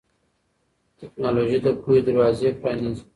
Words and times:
ټیکنالوژي 0.99 1.57
د 1.65 1.67
پوهې 1.81 2.01
دروازې 2.07 2.49
پرانیزي. 2.61 3.03